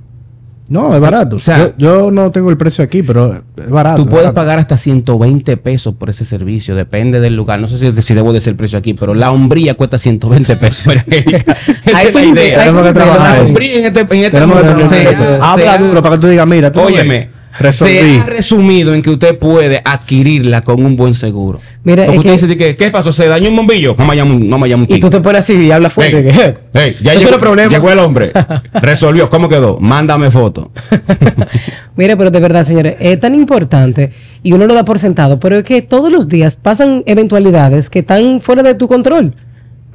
[0.69, 1.37] No, es barato.
[1.37, 3.97] O sea- yo, yo no tengo el precio aquí, pero es barato.
[3.97, 4.35] Tú es puedes barato.
[4.35, 7.59] pagar hasta 120 pesos por ese servicio, depende del lugar.
[7.61, 10.95] No sé si, si debo decir el precio aquí, pero la hombría cuesta 120 pesos.
[11.07, 12.59] Esa es la idea.
[12.59, 13.47] Tenemos que trabajar en
[13.87, 17.93] este, en este Habla duro para que tú digas, mira, tú Óyeme, resolví.
[17.93, 21.61] se ha resumido en que usted puede adquirirla con un buen seguro.
[21.85, 23.13] Mira, Porque es usted que- dice de que, ¿qué pasó?
[23.13, 23.95] ¿Se dañó un bombillo?
[23.99, 25.93] No me llamo, un- no me llamo un Y tú te pones así y hablas
[25.93, 26.19] fuerte.
[26.19, 27.71] Ey, que- ey, ya llegó, problema.
[27.71, 28.33] llegó el hombre.
[28.75, 29.29] Resolvió.
[29.29, 29.79] ¿Cómo quedó?
[29.79, 30.71] Mándame foto.
[31.97, 34.11] Mira, pero de verdad, señores, es tan importante
[34.43, 38.01] y uno lo da por sentado, pero es que todos los días pasan eventualidades que
[38.01, 39.35] están fuera de tu control,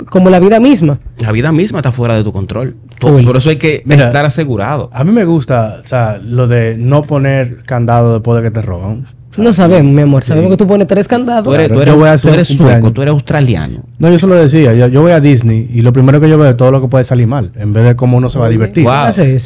[0.09, 0.99] como la vida misma.
[1.19, 2.75] La vida misma está fuera de tu control.
[2.99, 3.23] Full.
[3.25, 4.07] Por eso hay que Mira.
[4.07, 4.89] estar asegurado.
[4.93, 8.61] A mí me gusta, o sea, lo de no poner candado después de que te
[8.61, 9.05] roban.
[9.35, 11.43] No sabemos, mi amor, sabemos que tú pones tres candados.
[11.43, 13.79] Tú eres, Claro, tú eres- yo voy a tú eres sueco, tú eres australiano.
[13.97, 14.75] No, yo se lo decía.
[14.75, 16.87] Yo, yo voy a Disney y lo primero que yo veo es todo lo que
[16.87, 18.83] puede salir mal, en vez de cómo uno se va a divertir.
[18.83, 18.93] Wow.
[18.93, 19.39] hace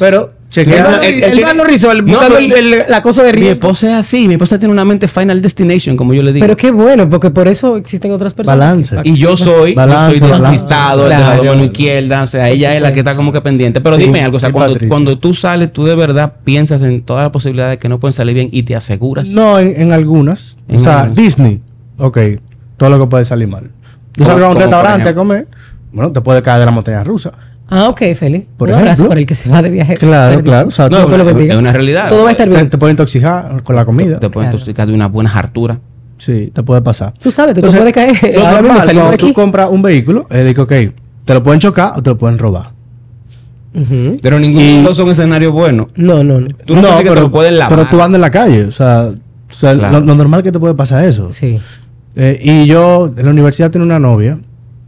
[0.54, 0.82] Pero, El, chequea.
[0.82, 3.52] No, el, el No, el- la cosa de Mi riesgo.
[3.68, 6.42] esposa es así, mi esposa tiene una mente Final Destination, como yo le digo.
[6.44, 8.58] Pero qué bueno, porque por eso existen otras personas.
[8.58, 8.96] Balance.
[9.02, 10.52] que- y yo soy, Balance, yo soy balance.
[10.52, 11.44] despistado, el de Claro.
[11.44, 13.80] la mano izquierda, o sea, ella es la que está como que pendiente.
[13.82, 17.02] Pero Sí, dime algo, o sea, cuando, cuando tú sales, tú de verdad piensas en
[17.02, 19.28] todas las posibilidades que no pueden salir bien y te aseguras.
[19.28, 20.56] No, en, en algunas.
[20.66, 21.16] En o sea, algunas.
[21.22, 21.60] Disney,
[21.98, 22.18] ok,
[22.78, 23.70] todo lo que puede salir mal.
[24.12, 25.46] Tú salgas a un restaurante a comer,
[25.92, 27.32] bueno, te puede caer de la montaña rusa.
[27.70, 28.46] Ah, ok, Feli.
[28.56, 29.08] Por un abrazo ejemplo.
[29.10, 29.94] para el que se va de viaje.
[29.96, 30.50] Claro, Perdido.
[30.52, 30.68] claro.
[30.68, 32.08] O sea, No, lo es- una realidad.
[32.08, 32.70] Todo va a estar te, bien.
[32.70, 34.18] te puede intoxicar con la comida.
[34.18, 34.56] Te puede Claro.
[34.56, 35.78] intoxicar de una buena hartura.
[36.16, 37.12] Sí, te puede pasar.
[37.22, 38.34] Tú sabes, tú te Entonces, puedes caer.
[38.34, 40.72] Lo Ahora mismo normal, por cuando tú compras un vehículo, eh, digo, ok,
[41.24, 42.70] te lo pueden chocar o te lo pueden robar.
[43.74, 44.16] Ujú.
[44.22, 45.88] Pero ninguno son escenarios buenos.
[45.94, 46.46] No, no, no.
[46.64, 47.76] Tú no, piensas que te lo pueden lavar.
[47.76, 50.00] pero tú andas en la calle, o sea, o sea, Claro.
[50.00, 51.30] lo, lo normal que te puede pasar eso.
[51.30, 51.58] Sí.
[52.16, 54.40] Eh, y yo en la universidad tenía una novia,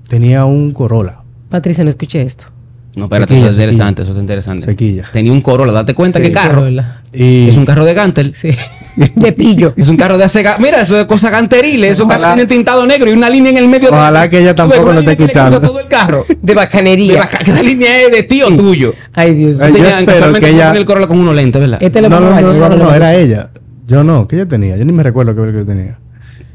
[0.09, 1.19] tenía un Corolla.
[1.51, 2.47] Patricia, no escuché esto.
[2.97, 4.65] No, espérate, Sequilla, eso es interesante, eso es interesante.
[4.67, 5.05] Sequilla.
[5.13, 6.25] Tenía un Corolla, date cuenta Sí.
[6.27, 6.69] qué carro.
[7.13, 8.35] Y Es un carro de Gantel.
[8.35, 8.51] Sí.
[9.15, 9.73] De pillo.
[9.77, 10.45] Es un carro de hace...
[10.59, 11.93] Mira, eso es cosa ganteriles.
[11.93, 13.89] Esos carros tienen tintado negro y una línea en el medio.
[13.89, 15.61] de- Ojalá que ella tampoco lo esté que escuchando.
[15.61, 16.25] todo el carro.
[16.29, 17.29] De De bacanería.
[17.45, 18.93] que esa línea es de tío tuyo.
[19.15, 19.85] Ay, Dios Ay, mío.
[19.85, 21.79] yo espero que ella- el Corolla con unos lentes, ¿verdad?
[21.81, 23.51] Este no, no, no, no, era ella.
[23.87, 24.77] Yo no, que ella tenía.
[24.77, 25.97] Yo ni me recuerdo qué yo tenía.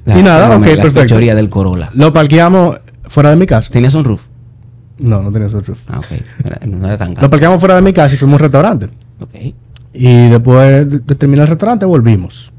[0.03, 0.99] La- y nada, la- ok, la perfecto.
[0.99, 1.89] fechoría del Corolla.
[1.95, 3.71] Lo parqueamos fuera de mi casa.
[3.71, 4.21] ¿Tenía sunroof?
[4.97, 5.79] No, no tenía sunroof.
[5.89, 6.65] Ah, ok.
[6.67, 7.29] No era tan Lo caro.
[7.29, 8.85] parqueamos fuera de mi casa y fuimos a un restaurante.
[9.19, 9.53] Ok.
[9.93, 12.51] Y después de, terminar el restaurante volvimos.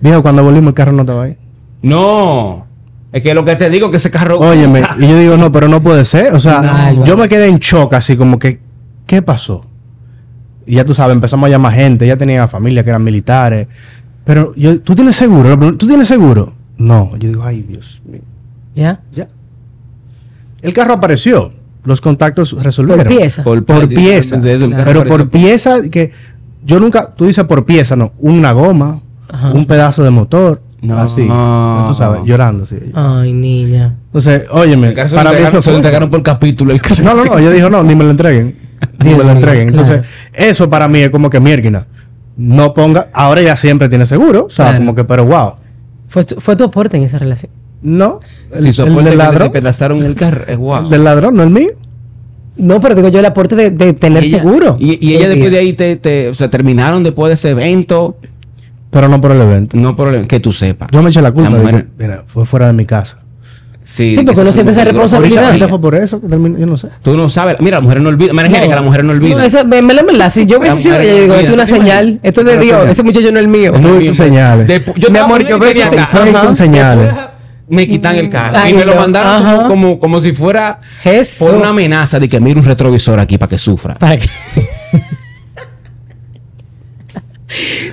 [0.00, 1.36] Viejo, cuando volvimos el carro no estaba ahí.
[1.82, 2.66] No.
[3.12, 4.38] Es que lo que te digo es que ese carro...
[4.38, 6.34] Óyeme, y yo digo, no, pero no puede ser.
[6.34, 8.60] O sea, No, yo me quedé en shock, así como que,
[9.06, 9.64] ¿qué pasó?
[10.66, 13.66] Y ya tú sabes, empezamos a llamar gente, ya tenía familia que eran militares.
[14.24, 15.58] Pero yo, ¿tú tienes seguro?
[15.76, 16.52] ¿Tú tienes seguro?
[16.76, 17.16] No.
[17.16, 18.20] Yo digo, ay, Dios mío.
[18.74, 19.00] ¿Ya?
[19.12, 19.28] Ya.
[20.62, 21.52] El carro apareció.
[21.84, 23.06] Los contactos resolvieron.
[23.06, 23.42] Por pieza.
[23.42, 24.36] Por, Por- pieza.
[24.36, 26.10] eso, Pero por pieza que
[26.64, 28.12] yo nunca, tú dices por pieza, no.
[28.18, 29.52] Una goma, Ajá.
[29.52, 30.60] un pedazo de motor.
[30.80, 30.96] No.
[30.98, 31.22] Así.
[31.26, 32.64] Tú sabes, llorando.
[32.66, 32.76] Sí.
[32.94, 33.96] Ay, niña.
[34.06, 36.72] Entonces, óyeme, El carro se para lo mí entregaron, fue se lo entregaron por capítulo.
[36.72, 37.02] el carro.
[37.02, 37.38] No, no, no.
[37.38, 38.56] Ella dijo, no, ni me lo entreguen.
[39.04, 39.70] Ni me lo entreguen.
[39.72, 39.88] claro.
[39.94, 41.86] Entonces, eso para mí es como que mierda.
[42.36, 44.44] No ponga, ahora ya siempre tiene seguro.
[44.46, 44.78] O sea, Claro.
[44.78, 45.54] como que, pero wow.
[46.06, 47.50] Fue tu, fue tu aporte en esa relación.
[47.82, 48.20] No,
[48.52, 49.42] el, Si el del que ladrón.
[49.52, 50.44] despedazaron el carro.
[50.46, 50.84] Es guau.
[50.84, 51.70] El del ladrón, no el mío.
[52.56, 54.76] No, pero digo yo el aporte de, de tener Y ella- seguro.
[54.80, 55.58] Y, y ella Hoy después de día.
[55.60, 58.16] ahí te, te- o sea, terminaron después de ese evento.
[58.90, 59.76] Pero no por el evento.
[59.76, 60.88] No por que tú sepas.
[60.90, 61.50] Yo me eché la culpa.
[61.50, 63.18] La de mujer- que, mira, fue fuera de mi casa.
[63.84, 65.46] Sí, Sí, que porque uno siente esa responsabilidad.
[65.46, 66.88] Ahorita, fue por eso que terminé, yo no sé.
[67.02, 67.56] Tú no sabes.
[67.60, 68.32] Mira, la mujer no olvida.
[68.32, 69.36] Mira, Angélica, la mujer no olvida.
[69.36, 71.64] No, eso, me, me la verdad, si yo hubiese sido yo digo, esto es una
[71.64, 73.72] ¿Te señal, esto es de Dios, ese muchacho no es el mío.
[73.74, 74.66] Muy tus señales.
[75.10, 77.10] Mi amor, yo veo señales.
[77.68, 78.56] Me quitan el carro.
[78.58, 80.80] Ay, y me lo mandaron como, como, como si fuera
[81.38, 83.94] por una amenaza de que mire un retrovisor aquí para que sufra.
[83.94, 84.28] Para que...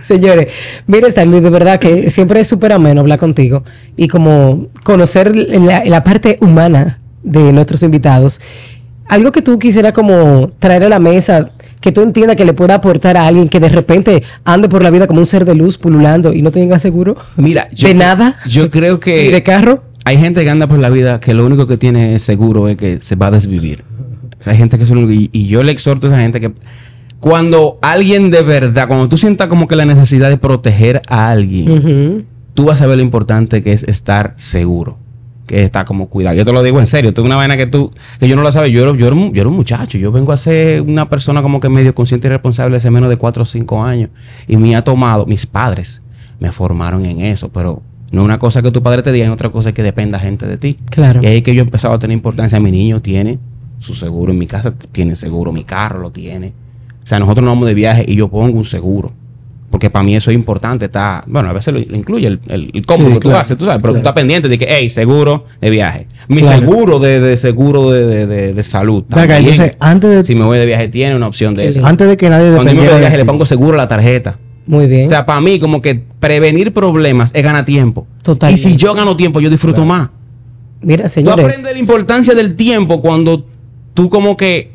[0.02, 0.48] Señores,
[0.86, 3.64] mire Stanley, de verdad que siempre es súper ameno hablar contigo
[3.96, 8.40] y como conocer la, la parte humana de nuestros invitados.
[9.08, 12.76] Algo que tú quisieras como traer a la mesa, que tú entiendas que le pueda
[12.76, 15.78] aportar a alguien que de repente ande por la vida como un ser de luz
[15.78, 19.84] pululando y no tenga seguro Mira, yo, de nada, Yo creo que de carro.
[20.06, 23.00] hay gente que anda por la vida que lo único que tiene seguro es que
[23.02, 23.84] se va a desvivir.
[24.40, 26.52] O sea, hay gente que único- y, y yo le exhorto a esa gente que
[27.20, 32.26] cuando alguien de verdad, cuando tú sientas como que la necesidad de proteger a alguien,
[32.54, 34.98] tú vas a ver lo importante que es estar seguro.
[35.46, 36.36] Que está como cuidado.
[36.36, 37.14] Yo te lo digo en serio.
[37.14, 38.72] Tengo una vaina que tú, que yo no lo sabes.
[38.72, 39.98] Yo, era- yo, era un, yo era un muchacho.
[39.98, 43.18] Yo vengo a ser una persona como que medio consciente y responsable hace menos de
[43.18, 44.10] 4 o 5 años.
[44.48, 46.02] Y me ha tomado, mis padres
[46.40, 47.50] me formaron en eso.
[47.50, 50.48] Pero no una cosa que tu padre te diga, es otra cosa que dependa gente
[50.48, 50.78] de ti.
[50.90, 51.22] Claro.
[51.24, 52.60] Y ahí que yo he empezado a tener importancia.
[52.60, 53.38] Mi niño tiene
[53.78, 56.54] su seguro en mi casa, tiene seguro, mi carro lo tiene.
[57.04, 59.12] O sea, nosotros nos vamos de viaje y yo pongo un seguro.
[59.70, 60.86] Porque para mí eso es importante.
[60.86, 63.42] Está, bueno, a veces lo, lo incluye el, el, el combo Sí, que tú claro,
[63.42, 66.08] haces, tú sabes, pero tú estás pendiente de que, hey, seguro de viaje.
[66.28, 66.60] Mi Claro.
[66.60, 69.04] seguro de, de seguro de, de, de- de salud.
[69.10, 69.52] Venga, también.
[69.52, 71.86] entonces, antes de, si me voy de viaje, tiene una opción de eso.
[71.86, 73.78] antes de que nadie Cuando yo me voy de viaje, de le pongo seguro a
[73.78, 74.38] la tarjeta.
[74.68, 75.08] Muy bien.
[75.08, 78.08] O sea, para mí, como que prevenir problemas es ganar tiempo.
[78.24, 78.60] Totalmente.
[78.62, 80.10] Y si yo gano tiempo, yo disfruto más.
[80.82, 81.44] Mira, Tú señores.
[81.44, 83.46] aprendes la importancia del tiempo cuando
[83.94, 84.72] tú como que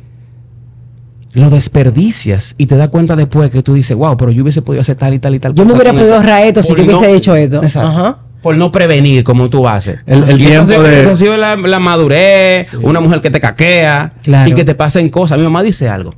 [1.35, 4.83] lo desperdicias y te das cuenta después que tú dices, wow, pero yo hubiese podido
[4.83, 5.55] hacer tal y tal y tal.
[5.55, 6.16] Yo me hubiera podido eso".
[6.16, 7.62] ahorrar esto si yo hubiese no- hecho esto.
[7.62, 7.88] Exacto.
[7.88, 8.19] Ajá.
[8.43, 10.01] Por no prevenir como tú haces.
[10.07, 13.38] El- el Y tiempo de- Eso ha sido la, la madurez, una mujer que te
[13.38, 14.51] caquea Claro.
[14.51, 15.37] y que te pasen cosas.
[15.38, 16.14] Mi mamá dice algo.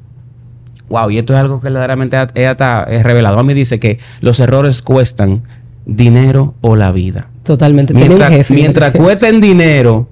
[0.88, 3.38] Wow, y esto es algo que verdaderamente ella está es revelado.
[3.38, 5.42] A mí dice que los errores cuestan
[5.84, 7.28] dinero o la vida.
[7.42, 7.92] Totalmente.
[7.92, 8.54] Mientras, jefe.
[8.54, 10.08] mientras cuesten dinero,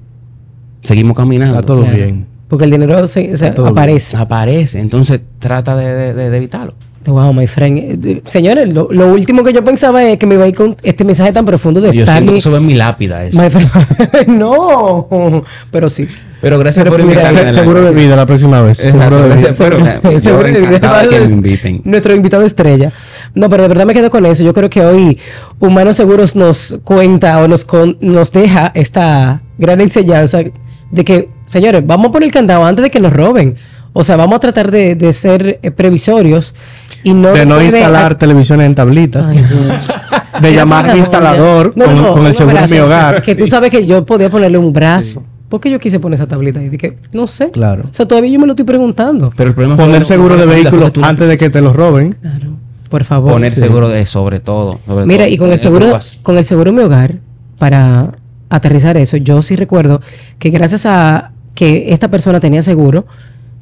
[0.83, 1.55] seguimos caminando.
[1.55, 1.97] está todo Claro.
[1.97, 2.27] bien.
[2.51, 4.17] Porque el dinero se, se aparece.
[4.17, 4.81] Aparece.
[4.81, 6.75] Entonces trata de, de- de- de evitarlo.
[7.07, 8.05] Wow, my friend.
[8.07, 10.77] Eh, Señores, lo, lo último que yo pensaba es que me iba a ir con
[10.83, 12.37] este mensaje tan profundo de Yo siento Stanley.
[12.39, 13.25] eso es mi lápida.
[13.25, 13.41] Eso.
[13.41, 13.71] My friend.
[14.39, 16.07] no, pero sí.
[16.43, 17.41] Pero gracias Pero por invitarme.
[17.53, 18.81] Se- Seguro de vida la próxima vez.
[18.85, 20.01] Exacto, Seguro de vida.
[20.13, 21.09] yo Seguro de vida.
[21.09, 21.81] que me inviten.
[21.85, 22.93] Nuestro invitado estrella.
[23.35, 24.43] No, pero de verdad me quedo con eso.
[24.45, 25.19] Yo creo que hoy
[25.59, 30.41] Humanos Seguros nos cuenta o nos, con- nos deja esta gran enseñanza
[30.91, 33.57] de que, señores, vamos a poner el candado antes de que nos roben.
[33.93, 36.55] O sea, vamos a tratar de, de ser eh, previsorios
[37.03, 37.33] y no...
[37.33, 39.27] De no instalar televisiones en tablitas.
[39.27, 39.45] Ay,
[40.41, 43.21] de llamar al instalador no, con, no, con un el seguro de mi hogar.
[43.23, 45.25] Que tú sabes que yo podía ponerle un brazo.
[45.49, 46.69] ¿Por qué yo quise poner esa tablita ahí?
[46.69, 47.51] Dije, no sé.
[47.51, 47.83] Claro.
[47.91, 49.33] O sea, todavía yo me lo estoy preguntando.
[49.37, 52.13] Pero el problema Poner seguro de no- vehículo la- antes de que te lo roben.
[52.21, 52.51] Claro.
[52.89, 53.33] Por favor.
[53.33, 53.61] Poner Sí.
[53.61, 54.79] seguro de sobre todo.
[54.87, 55.35] sobre Mira, todo.
[55.35, 57.17] y con el seguro, con el seguro mi hogar,
[57.59, 58.13] para
[58.49, 60.01] aterrizar eso, yo sí recuerdo
[60.39, 63.07] que gracias a que esta persona tenía seguro,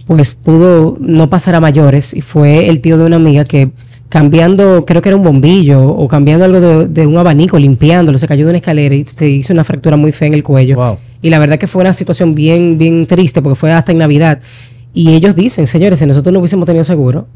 [0.06, 3.70] pues pudo no pasar a mayores y fue el tío de una amiga que
[4.08, 8.26] cambiando, creo que era un bombillo o cambiando algo de, de un abanico, limpiándolo, se
[8.26, 10.76] cayó de una escalera y se hizo una fractura muy fea en el cuello.
[10.76, 10.98] Wow.
[11.20, 14.40] Y la verdad que fue una situación bien, bien triste porque fue hasta en Navidad.
[14.94, 17.26] Y ellos dicen, señores, si nosotros no hubiésemos tenido seguro,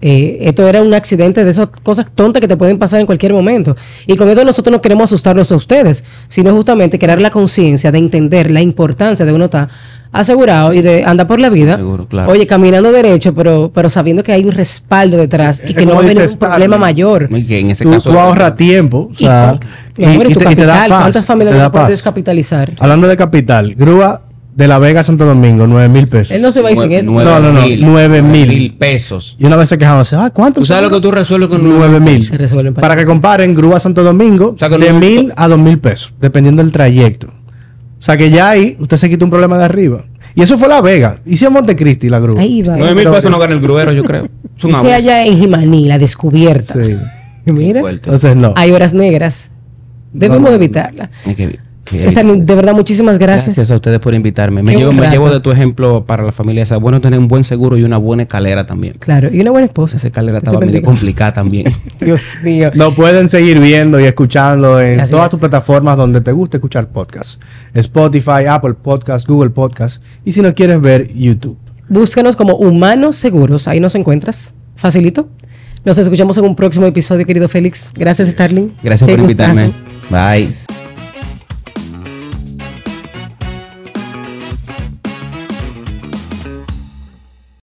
[0.00, 3.32] eh, esto era un accidente de esas cosas tontas que te pueden pasar en cualquier
[3.32, 3.74] momento.
[4.06, 7.98] Y con esto nosotros no queremos asustarlos a ustedes, sino justamente crear la conciencia de
[7.98, 9.68] entender la importancia de uno estar
[10.12, 12.30] asegurado y de andar por la vida, Seguro, claro.
[12.30, 15.94] oye, caminando derecho, pero, pero sabiendo que hay un respaldo detrás y Es que no
[15.94, 17.28] va a venir un problema mayor.
[17.46, 18.10] Que en ese Tú, caso.
[18.12, 19.08] tú ahorras tiempo.
[19.10, 21.90] O Y, sea, te- te da capital, paz, ¿cuántas te familias no puedes paz.
[21.90, 22.72] descapitalizar?
[22.78, 24.22] Hablando de capital, grúa
[24.56, 26.30] de La Vega a Santo Domingo, 9 mil pesos.
[26.30, 27.10] Él no se va a ir sin eso.
[27.10, 28.72] No, no, no, mil, nueve mil.
[28.78, 29.36] pesos.
[29.38, 30.60] Y una vez se quejaban, ah, ¿cuánto?
[30.60, 32.24] ¿Tú sabes lo que tú resuelves con 9 mil.
[32.24, 35.48] Se resuelven para- Para que comparen grúa a Santo Domingo O sea, de mil a
[35.48, 37.26] dos mil pesos, dependiendo del trayecto.
[37.28, 40.04] O sea que ya ahí usted se quita un problema de arriba.
[40.36, 41.20] Y eso fue La Vega.
[41.24, 42.40] Hice a Montecristi la grúa.
[42.40, 42.76] Ahí va.
[42.76, 44.24] 9 mil pesos no gana el gruero, yo creo.
[44.56, 46.74] Es un allá en Jimaní, la descubierta.
[46.74, 46.96] Sí.
[47.50, 47.80] Mira.
[47.90, 48.52] Entonces no.
[48.56, 49.50] hay horas negras.
[50.12, 50.54] Debemos No, no.
[50.54, 51.10] evitarla.
[51.26, 51.58] Es que- que-
[51.90, 53.56] De verdad, muchísimas gracias.
[53.56, 54.62] Gracias a ustedes por invitarme.
[54.62, 56.62] Me llevo, me llevo de tu ejemplo para la familia.
[56.62, 58.94] Es bueno tener un buen seguro y una buena escalera también.
[58.98, 59.96] Claro, y una buena esposa.
[59.98, 61.72] Esa escalera estaba medio complicada también.
[62.00, 62.70] Dios mío.
[62.74, 65.30] Lo pueden seguir viendo y escuchando en Así todas es.
[65.32, 67.38] tus plataformas donde te guste escuchar podcasts.
[67.74, 70.00] Spotify, Apple Podcasts, Google Podcasts.
[70.24, 71.58] Y si no quieres ver, YouTube.
[71.88, 73.68] Búscanos como Humanos Seguros.
[73.68, 74.54] Ahí nos encuentras.
[74.76, 75.28] Facilito.
[75.84, 77.90] Nos escuchamos en un próximo episodio, querido Félix.
[77.94, 78.72] Gracias, Starling.
[78.82, 79.66] Gracias Qué por invitarme.
[79.66, 79.84] gustazo.
[80.10, 80.63] Bye.